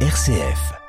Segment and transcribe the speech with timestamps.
[0.00, 0.85] RCF.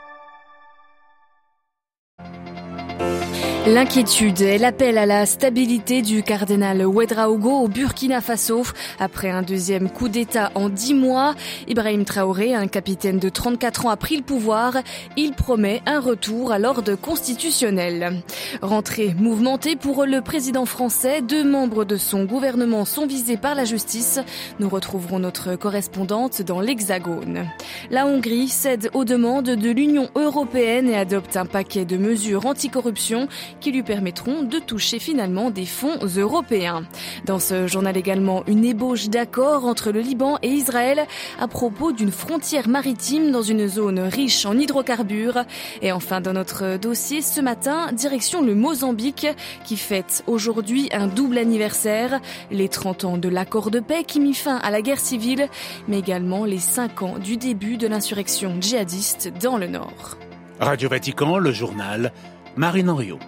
[3.68, 8.64] L'inquiétude et l'appel à la stabilité du cardinal Ouedraogo au Burkina Faso.
[8.98, 11.36] Après un deuxième coup d'État en dix mois,
[11.68, 14.78] Ibrahim Traoré, un capitaine de 34 ans, a pris le pouvoir.
[15.18, 18.24] Il promet un retour à l'ordre constitutionnel.
[18.62, 21.22] Rentrée mouvementée pour le président français.
[21.22, 24.22] Deux membres de son gouvernement sont visés par la justice.
[24.60, 27.50] Nous retrouverons notre correspondante dans l'Hexagone.
[27.92, 33.28] La Hongrie cède aux demandes de l'Union européenne et adopte un paquet de mesures anticorruption
[33.60, 36.84] qui lui permettront de toucher finalement des fonds européens.
[37.26, 41.06] Dans ce journal également, une ébauche d'accord entre le Liban et Israël
[41.40, 45.44] à propos d'une frontière maritime dans une zone riche en hydrocarbures.
[45.82, 49.28] Et enfin, dans notre dossier ce matin, direction le Mozambique
[49.64, 52.20] qui fête aujourd'hui un double anniversaire,
[52.52, 55.48] les 30 ans de l'accord de paix qui mit fin à la guerre civile,
[55.88, 60.18] mais également les 5 ans du début de l'insurrection djihadiste dans le nord.
[60.60, 62.12] Radio Vatican, le journal
[62.56, 63.20] Marine Henriot.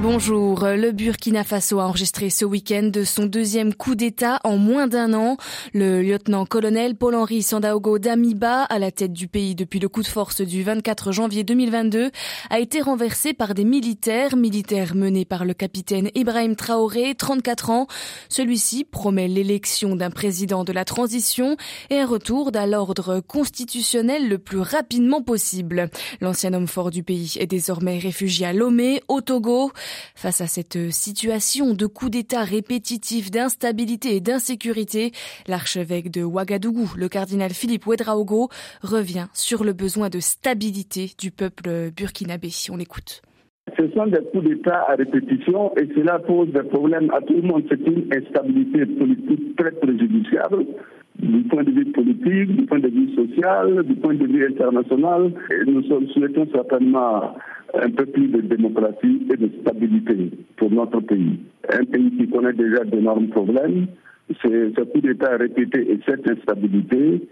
[0.00, 0.60] Bonjour.
[0.60, 5.36] Le Burkina Faso a enregistré ce week-end son deuxième coup d'État en moins d'un an.
[5.74, 10.40] Le lieutenant-colonel Paul-Henri Sandaogo Damiba, à la tête du pays depuis le coup de force
[10.40, 12.12] du 24 janvier 2022,
[12.48, 17.88] a été renversé par des militaires, militaires menés par le capitaine Ibrahim Traoré, 34 ans.
[18.28, 21.56] Celui-ci promet l'élection d'un président de la transition
[21.90, 25.90] et un retour à l'ordre constitutionnel le plus rapidement possible.
[26.20, 29.72] L'ancien homme fort du pays est désormais réfugié à Lomé, au Togo.
[30.14, 35.12] Face à cette situation de coups d'État répétitifs, d'instabilité et d'insécurité,
[35.46, 38.48] l'archevêque de Ouagadougou, le cardinal Philippe Ouedraogo,
[38.82, 42.48] revient sur le besoin de stabilité du peuple burkinabé.
[42.70, 43.22] On l'écoute.
[43.76, 47.42] Ce sont des coups d'État à répétition et cela pose des problèmes à tout le
[47.42, 47.64] monde.
[47.68, 50.64] C'est une instabilité politique très préjudiciable
[51.18, 55.32] du point de vue politique, du point de vue social, du point de vue international.
[55.50, 57.34] Et nous souhaitons certainement
[57.74, 61.38] un peu plus de démocratie et de stabilité pour notre pays.
[61.70, 63.86] Un pays qui connaît déjà d'énormes problèmes.
[64.42, 67.26] Ce coup d'État répété et cette instabilité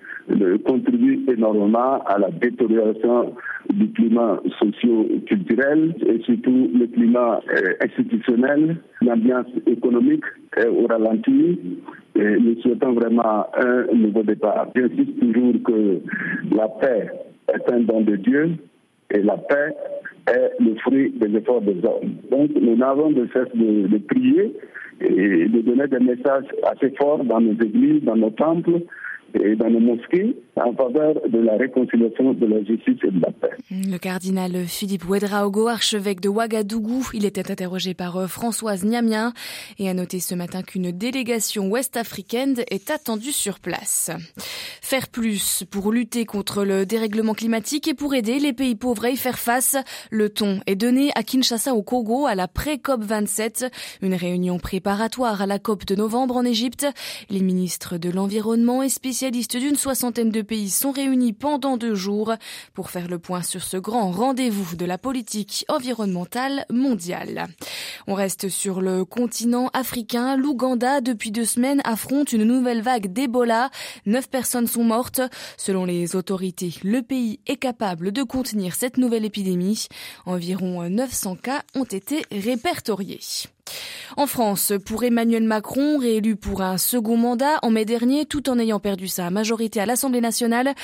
[0.64, 3.34] contribuent énormément à la détérioration
[3.72, 10.24] du climat socio-culturel et surtout le climat euh, institutionnel, l'ambiance économique
[10.56, 11.58] au ralenti.
[12.16, 14.68] Nous souhaitons vraiment un nouveau départ.
[14.74, 16.00] J'insiste toujours que
[16.54, 17.10] la paix
[17.54, 18.50] est un don de Dieu
[19.10, 19.74] et la paix
[20.28, 22.14] est le fruit des efforts des hommes.
[22.30, 24.56] Donc nous n'avons de cesse de prier
[25.00, 28.80] et de donner des messages assez forts dans nos églises, dans nos temples,
[29.42, 33.30] et dans nos mosquées en faveur de la réconciliation, de la justice et de la
[33.30, 33.50] paix.
[33.70, 39.34] Le cardinal Philippe Ouedraogo, archevêque de Ouagadougou, il était interrogé par euh, Françoise Niamien
[39.78, 44.10] et a noté ce matin qu'une délégation ouest-africaine est attendue sur place.
[44.80, 49.10] Faire plus pour lutter contre le dérèglement climatique et pour aider les pays pauvres à
[49.10, 49.76] y faire face.
[50.10, 53.66] Le ton est donné à Kinshasa au Congo à la pré-COP 27,
[54.00, 56.86] une réunion préparatoire à la COP de novembre en Égypte.
[57.28, 61.96] Les ministres de l'environnement et spécialistes spécialistes d'une soixantaine de pays sont réunis pendant deux
[61.96, 62.34] jours
[62.74, 67.48] pour faire le point sur ce grand rendez-vous de la politique environnementale mondiale.
[68.06, 70.36] On reste sur le continent africain.
[70.36, 73.70] L'Ouganda, depuis deux semaines, affronte une nouvelle vague d'Ebola.
[74.04, 75.20] Neuf personnes sont mortes.
[75.56, 79.88] Selon les autorités, le pays est capable de contenir cette nouvelle épidémie.
[80.24, 83.18] Environ 900 cas ont été répertoriés.
[84.16, 88.58] En France, pour Emmanuel Macron, réélu pour un second mandat en mai dernier, tout en
[88.58, 90.74] ayant perdu sa majorité à l'Assemblée nationale,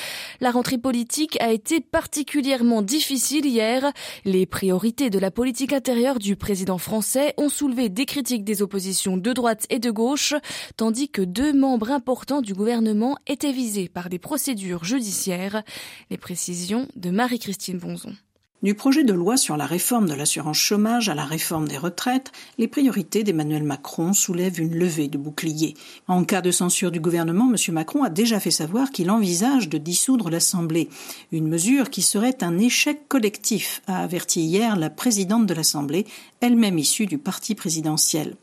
[0.40, 3.92] la rentrée politique a été particulièrement difficile hier.
[4.24, 9.16] Les priorités de la politique intérieure du président français ont soulevé des critiques des oppositions
[9.16, 10.34] de droite et de gauche,
[10.76, 15.62] tandis que deux membres importants du gouvernement étaient visés par des procédures judiciaires.
[16.10, 18.14] Les précisions de Marie-Christine Bonzon.
[18.62, 22.30] Du projet de loi sur la réforme de l'assurance chômage à la réforme des retraites,
[22.58, 25.74] les priorités d'Emmanuel Macron soulèvent une levée de boucliers.
[26.06, 27.74] En cas de censure du gouvernement, M.
[27.74, 30.88] Macron a déjà fait savoir qu'il envisage de dissoudre l'Assemblée,
[31.32, 36.06] une mesure qui serait un échec collectif, a averti hier la présidente de l'Assemblée,
[36.40, 38.36] elle-même issue du parti présidentiel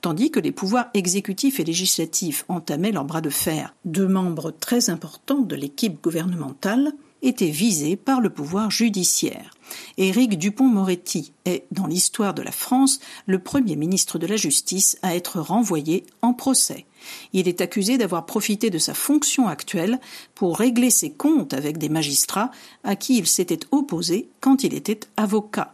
[0.00, 3.74] tandis que les pouvoirs exécutifs et législatifs entamaient leur bras de fer.
[3.84, 6.92] Deux membres très importants de l'équipe gouvernementale,
[7.22, 9.50] était visé par le pouvoir judiciaire.
[9.98, 15.16] Éric Dupont-Moretti est, dans l'histoire de la France, le premier ministre de la Justice à
[15.16, 16.86] être renvoyé en procès.
[17.32, 20.00] Il est accusé d'avoir profité de sa fonction actuelle
[20.34, 22.50] pour régler ses comptes avec des magistrats
[22.84, 25.72] à qui il s'était opposé quand il était avocat.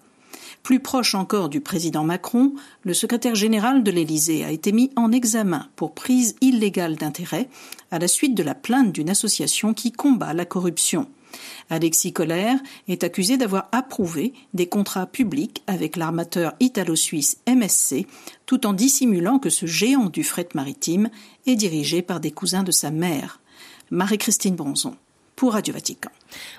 [0.63, 2.53] Plus proche encore du président Macron,
[2.85, 7.49] le secrétaire général de l'Élysée a été mis en examen pour prise illégale d'intérêt
[7.91, 11.09] à la suite de la plainte d'une association qui combat la corruption.
[11.71, 18.07] Alexis Collère est accusé d'avoir approuvé des contrats publics avec l'armateur italo-suisse MSC,
[18.47, 21.11] tout en dissimulant que ce géant du fret maritime
[21.47, 23.41] est dirigé par des cousins de sa mère.
[23.91, 24.97] Marie-Christine Bronzon
[25.37, 26.11] pour Radio Vatican.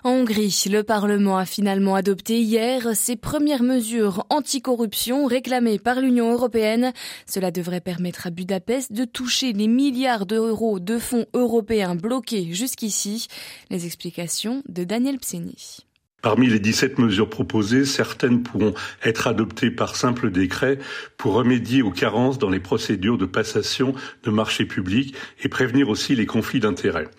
[0.04, 6.32] En Hongrie, le Parlement a finalement adopté hier ses premières mesures anticorruption réclamées par l'Union
[6.32, 6.94] européenne.
[7.26, 13.28] Cela devrait permettre à Budapest de toucher les milliards d'euros de fonds européens bloqués jusqu'ici.
[13.70, 15.86] Les explications de Daniel Pseni.
[16.24, 18.74] Parmi les 17 mesures proposées, certaines pourront
[19.04, 20.80] être adoptées par simple décret
[21.18, 23.94] pour remédier aux carences dans les procédures de passation
[24.24, 27.10] de marchés publics et prévenir aussi les conflits d'intérêts.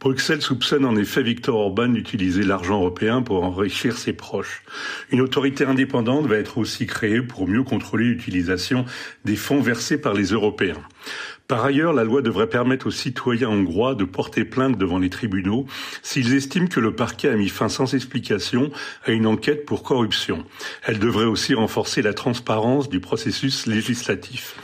[0.00, 4.64] Bruxelles soupçonne en effet Victor Orban d'utiliser l'argent européen pour enrichir ses proches.
[5.12, 8.86] Une autorité indépendante va être aussi créée pour mieux contrôler l'utilisation
[9.24, 10.82] des fonds versés par les Européens.
[11.48, 15.64] Par ailleurs, la loi devrait permettre aux citoyens hongrois de porter plainte devant les tribunaux
[16.02, 18.70] s'ils estiment que le parquet a mis fin sans explication
[19.06, 20.44] à une enquête pour corruption.
[20.82, 24.56] Elle devrait aussi renforcer la transparence du processus législatif.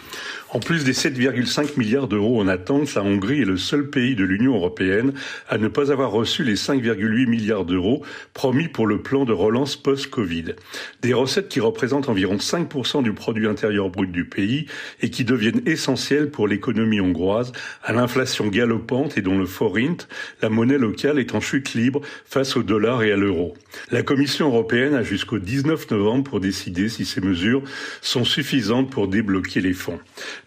[0.54, 4.22] En plus des 7,5 milliards d'euros en attente, la Hongrie est le seul pays de
[4.22, 5.12] l'Union européenne
[5.48, 8.04] à ne pas avoir reçu les 5,8 milliards d'euros
[8.34, 10.54] promis pour le plan de relance post-Covid.
[11.02, 14.66] Des recettes qui représentent environ 5% du produit intérieur brut du pays
[15.00, 17.50] et qui deviennent essentielles pour l'économie hongroise
[17.82, 19.96] à l'inflation galopante et dont le forint,
[20.40, 23.56] la monnaie locale, est en chute libre face au dollar et à l'euro.
[23.90, 27.64] La Commission européenne a jusqu'au 19 novembre pour décider si ces mesures
[28.02, 29.98] sont suffisantes pour débloquer les fonds.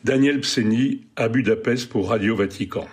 [0.03, 2.85] Daniel Pseni à Budapest pour Radio Vatican.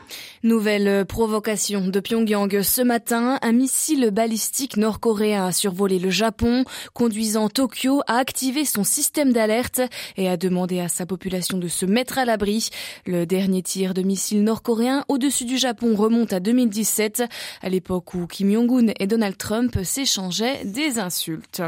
[0.44, 3.38] Nouvelle provocation de Pyongyang ce matin.
[3.40, 9.80] Un missile balistique nord-coréen a survolé le Japon, conduisant Tokyo à activer son système d'alerte
[10.18, 12.68] et à demander à sa population de se mettre à l'abri.
[13.06, 17.22] Le dernier tir de missile nord-coréen au-dessus du Japon remonte à 2017,
[17.62, 21.62] à l'époque où Kim Jong-un et Donald Trump s'échangeaient des insultes.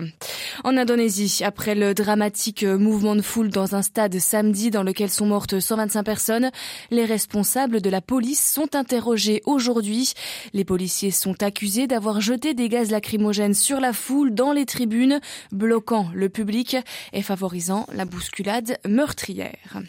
[0.64, 5.24] En Indonésie, après le dramatique mouvement de foule dans un stade samedi dans lequel sont
[5.24, 6.50] mortes 125 personnes,
[6.90, 10.12] les responsables de la police interrogés aujourd'hui.
[10.52, 15.20] Les policiers sont accusés d'avoir jeté des gaz lacrymogènes sur la foule dans les tribunes,
[15.52, 16.76] bloquant le public
[17.12, 19.80] et favorisant la bousculade meurtrière.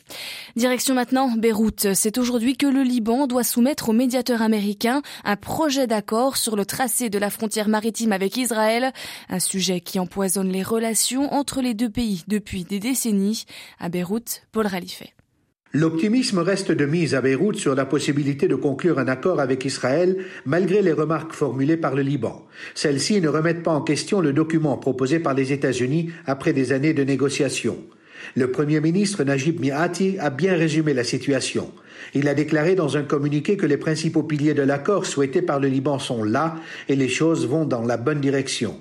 [0.55, 1.93] Direction maintenant Beyrouth.
[1.93, 6.65] C'est aujourd'hui que le Liban doit soumettre au médiateur américain un projet d'accord sur le
[6.65, 8.91] tracé de la frontière maritime avec Israël,
[9.29, 13.45] un sujet qui empoisonne les relations entre les deux pays depuis des décennies.
[13.79, 15.16] À Beyrouth, Paul Ralifet.
[15.73, 20.17] L'optimisme reste de mise à Beyrouth sur la possibilité de conclure un accord avec Israël
[20.45, 22.45] malgré les remarques formulées par le Liban.
[22.73, 26.93] Celles-ci ne remettent pas en question le document proposé par les États-Unis après des années
[26.93, 27.77] de négociations.
[28.35, 31.71] Le Premier ministre Najib Miati a bien résumé la situation.
[32.13, 35.67] Il a déclaré dans un communiqué que les principaux piliers de l'accord souhaités par le
[35.67, 36.55] Liban sont là
[36.87, 38.77] et les choses vont dans la bonne direction.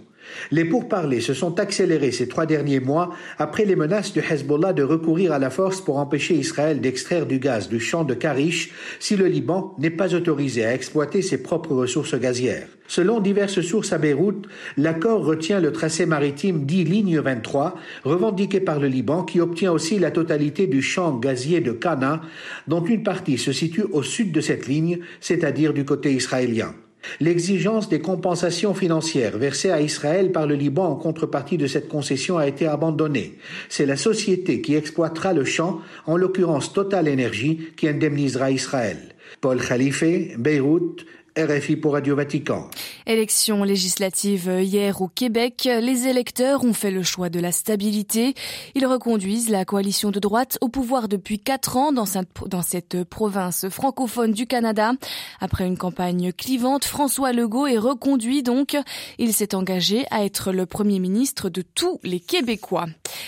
[0.50, 4.82] Les pourparlers se sont accélérés ces trois derniers mois après les menaces du Hezbollah de
[4.82, 8.70] recourir à la force pour empêcher Israël d'extraire du gaz du champ de Karish
[9.00, 12.69] si le Liban n'est pas autorisé à exploiter ses propres ressources gazières.
[12.88, 14.46] Selon diverses sources à Beyrouth,
[14.76, 17.75] l'accord retient le tracé maritime dit ligne 23,
[18.05, 22.20] revendiqué par le Liban, qui obtient aussi la totalité du champ gazier de Cana,
[22.69, 26.75] dont une partie se situe au sud de cette ligne, c'est-à-dire du côté israélien.
[27.20, 32.39] L'exigence des compensations financières versées à Israël par le Liban en contrepartie de cette concession
[32.39, 33.39] a été abandonnée.
[33.69, 38.98] C'est la société qui exploitera le champ, en l'occurrence Total Energy, qui indemnisera Israël.
[39.41, 41.05] Paul Khalife, Beyrouth,
[41.36, 42.70] RFI pour Radio Vatican.
[43.06, 48.32] Élection législative hier au Québec, les électeurs ont fait le choix de la stabilité.
[48.74, 53.05] Ils reconduisent la coalition de droite au pouvoir depuis quatre ans dans cette, dans cette
[53.05, 54.93] province francophone du Canada.
[55.38, 58.74] Après une campagne clivante, François Legault est reconduit donc.
[59.19, 62.86] Il s'est engagé à être le premier ministre de tous les Québécois.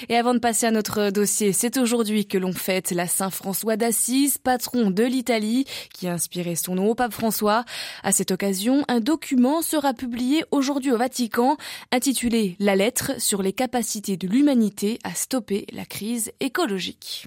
[0.09, 4.39] Et avant de passer à notre dossier, c'est aujourd'hui que l'on fête la Saint-François d'Assise,
[4.39, 7.65] patron de l'Italie, qui a inspiré son nom au pape François.
[8.03, 11.57] À cette occasion, un document sera publié aujourd'hui au Vatican
[11.93, 17.27] intitulé La lettre sur les capacités de l'humanité à stopper la crise écologique.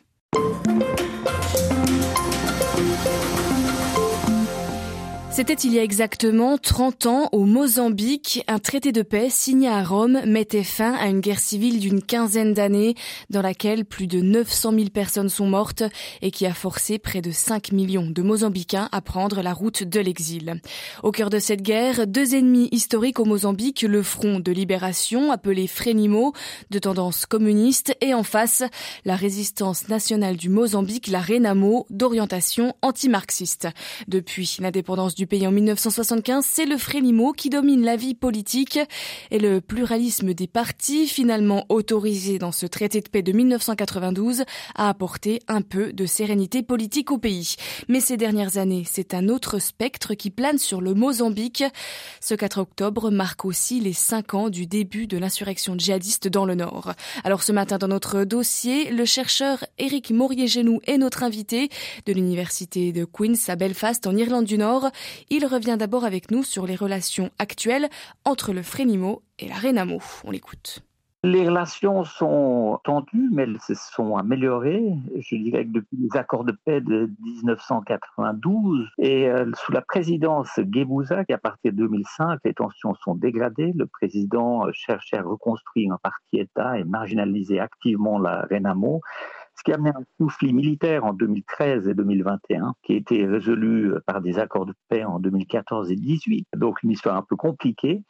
[5.41, 9.83] C'était il y a exactement 30 ans au Mozambique, un traité de paix signé à
[9.83, 12.93] Rome mettait fin à une guerre civile d'une quinzaine d'années
[13.31, 15.81] dans laquelle plus de 900 000 personnes sont mortes
[16.21, 19.99] et qui a forcé près de 5 millions de Mozambicains à prendre la route de
[19.99, 20.61] l'exil.
[21.01, 25.65] Au cœur de cette guerre, deux ennemis historiques au Mozambique, le Front de libération appelé
[25.65, 26.33] Frélimo
[26.69, 28.61] de tendance communiste et en face,
[29.05, 33.69] la résistance nationale du Mozambique, la Renamo d'orientation anti-marxiste.
[34.07, 38.77] Depuis l'indépendance du pays en 1975, c'est le Frélimo qui domine la vie politique
[39.31, 44.43] et le pluralisme des partis, finalement autorisé dans ce traité de paix de 1992,
[44.75, 47.55] a apporté un peu de sérénité politique au pays.
[47.87, 51.63] Mais ces dernières années, c'est un autre spectre qui plane sur le Mozambique.
[52.19, 56.55] Ce 4 octobre marque aussi les 5 ans du début de l'insurrection djihadiste dans le
[56.55, 56.91] Nord.
[57.23, 61.69] Alors ce matin dans notre dossier, le chercheur Eric Maurier-Genou est notre invité
[62.05, 64.91] de l'université de Queen's à Belfast en Irlande du Nord.
[65.29, 67.89] Il revient d'abord avec nous sur les relations actuelles
[68.25, 69.99] entre le Frénimo et la Renamo.
[70.23, 70.83] On l'écoute.
[71.23, 74.91] Les relations sont tendues, mais elles se sont améliorées.
[75.19, 80.49] Je dirais que depuis les accords de paix de 1992 et euh, sous la présidence
[80.57, 83.71] Gebouza, qui à partir de 2005, les tensions sont dégradées.
[83.75, 89.01] Le président cherchait à reconstruire un parti État et marginaliser activement la Renamo
[89.55, 93.93] ce qui a amené un conflit militaire en 2013 et 2021, qui a été résolu
[94.05, 96.47] par des accords de paix en 2014 et 2018.
[96.55, 98.03] Donc une histoire un peu compliquée,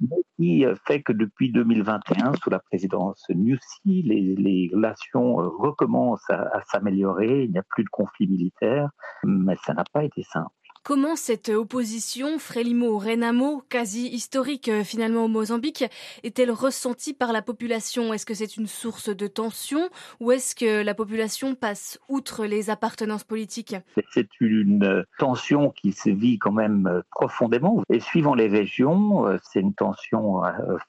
[0.00, 6.62] mais qui fait que depuis 2021, sous la présidence Nussi, les, relations recommencent à, à
[6.66, 8.90] s'améliorer, il n'y a plus de conflit militaire,
[9.24, 10.50] mais ça n'a pas été simple.
[10.88, 15.84] Comment cette opposition Frélimo-Renamo, quasi historique euh, finalement au Mozambique,
[16.22, 18.14] est-elle ressentie par la population?
[18.14, 22.70] Est-ce que c'est une source de tension ou est-ce que la population passe outre les
[22.70, 23.76] appartenances politiques?
[24.12, 27.82] C'est une tension qui se vit quand même euh, profondément.
[27.90, 30.40] Et suivant les régions, euh, c'est une tension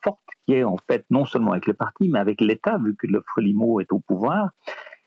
[0.01, 3.05] forte qui est en fait non seulement avec le parti mais avec l'État vu que
[3.05, 4.51] le Frélimo est au pouvoir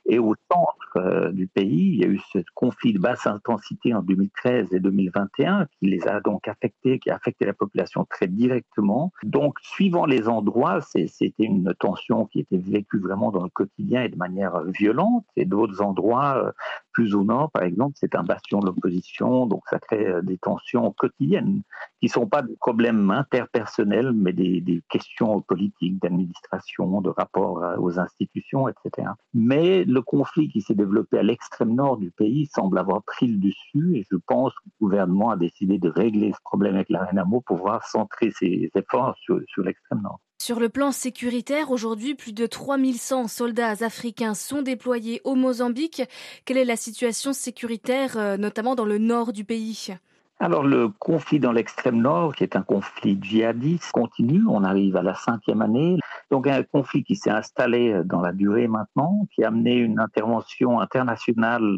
[0.06, 3.94] et au centre euh, du pays, il y a eu ce conflit de basse intensité
[3.94, 8.26] en 2013 et 2021 qui les a donc affectés, qui a affecté la population très
[8.26, 9.12] directement.
[9.23, 14.09] Donc, suivant les endroits, c'était une tension qui était vécue vraiment dans le quotidien et
[14.09, 15.25] de manière violente.
[15.37, 16.52] Et d'autres endroits, euh,
[16.92, 20.38] plus au nord, par exemple, c'est un bastion de l'opposition, donc ça crée euh, des
[20.38, 21.62] tensions quotidiennes
[22.00, 27.99] qui ne sont pas des problèmes interpersonnels, mais des, questions politiques, d'administration, de rapport aux
[27.99, 29.08] institutions, etc.
[29.34, 33.38] Mais le conflit qui s'est développé à l'extrême nord du pays semble avoir pris le
[33.38, 37.04] dessus et je pense que le gouvernement a décidé de régler ce problème avec la
[37.04, 40.20] Renamo pour pouvoir centrer ses efforts sur l'extrême nord.
[40.44, 46.02] Sur le plan sécuritaire, aujourd'hui, plus de 3100 soldats africains sont déployés au Mozambique.
[46.44, 49.94] Quelle est la situation sécuritaire, euh, notamment dans le nord du pays?
[50.40, 54.42] Alors le conflit dans l'extrême nord, qui est un conflit djihadiste, continue.
[54.49, 55.99] On arrive à la cinquième année.
[56.32, 60.80] Donc un conflit qui s'est installé dans la durée maintenant, qui a amené une intervention
[60.80, 61.76] internationale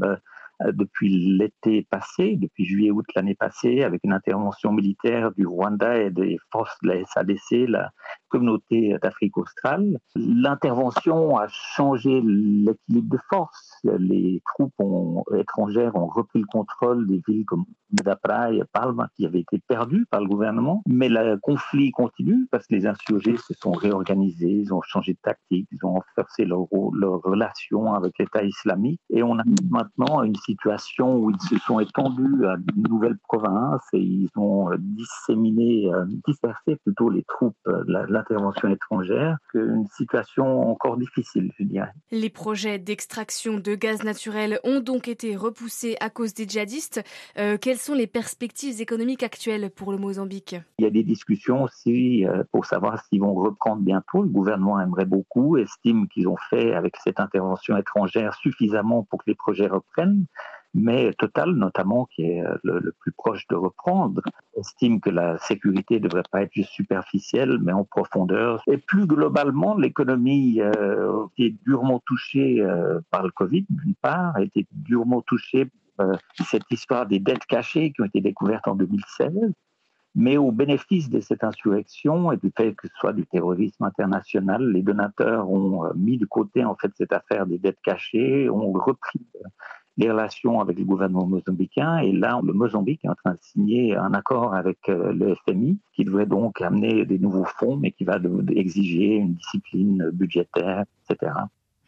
[0.63, 6.11] euh, depuis l'été passé, depuis juillet-août l'année passée, avec une intervention militaire du Rwanda et
[6.11, 7.91] des forces de la SADC, la
[8.35, 9.97] communauté d'Afrique australe.
[10.17, 13.79] L'intervention a changé l'équilibre de force.
[13.85, 14.75] Les troupes
[15.39, 20.05] étrangères ont repris le contrôle des villes comme Medapra et Palma qui avaient été perdues
[20.11, 20.83] par le gouvernement.
[20.89, 25.19] Mais le conflit continue parce que les insurgés se sont réorganisés, ils ont changé de
[25.23, 29.01] tactique, ils ont renforcé leur, leur relation avec l'État islamique.
[29.11, 33.87] Et on a maintenant une situation où ils se sont étendus à de nouvelles provinces
[33.93, 40.71] et ils ont disséminé, euh, dispersé plutôt les troupes, de la intervention étrangère qu'une situation
[40.71, 41.91] encore difficile, je dirais.
[42.11, 47.03] Les projets d'extraction de gaz naturel ont donc été repoussés à cause des djihadistes.
[47.39, 50.57] Euh, quelles sont les perspectives économiques actuelles pour le Mozambique?
[50.79, 54.23] Il y a des discussions aussi euh, pour savoir s'ils vont reprendre bientôt.
[54.23, 59.31] Le gouvernement aimerait beaucoup, estime qu'ils ont fait avec cette intervention étrangère suffisamment pour que
[59.31, 60.27] les projets reprennent
[60.75, 64.21] mais Total notamment, qui est euh, le, plus proche de reprendre,
[64.57, 68.63] estime que la sécurité ne devrait pas être juste superficielle, mais en profondeur.
[68.67, 74.37] Et plus globalement, l'économie euh, qui est durement touchée euh, par le Covid, d'une part,
[74.37, 78.75] a été durement touchée par cette histoire des dettes cachées qui ont été découvertes en
[78.75, 79.53] 2016
[80.17, 84.71] mais au bénéfice de cette insurrection et du fait que ce soit du terrorisme international,
[84.71, 89.27] les donateurs ont mis de côté en fait cette affaire des dettes cachées, ont repris
[89.97, 91.99] les relations avec le gouvernement mozambicain.
[91.99, 95.79] Et là, le Mozambique est en train de signer un accord avec euh, le FMI
[95.95, 98.19] qui devrait donc amener des nouveaux fonds, mais qui va
[98.55, 101.33] exiger une discipline budgétaire, etc.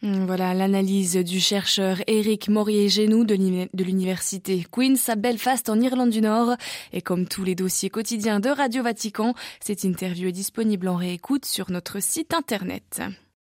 [0.03, 6.21] Mm, voilà l'analyse du chercheur Eric Morier-Genoux de l'université Queen's à Belfast en Irlande du
[6.21, 6.55] Nord.
[6.93, 11.45] Et comme tous les dossiers quotidiens de Radio Vatican, cette interview est disponible en réécoute
[11.45, 13.01] sur notre site internet.